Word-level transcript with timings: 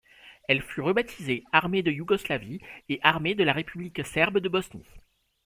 Elle 0.47 0.63
fut 0.63 0.81
rebaptisée 0.81 1.43
Armée 1.51 1.83
de 1.83 1.91
Yougoslavie 1.91 2.59
et 2.89 2.99
Armée 3.03 3.35
de 3.35 3.43
la 3.43 3.53
République 3.53 4.03
serbe 4.03 4.39
de 4.39 4.49
Bosnie. 4.49 4.87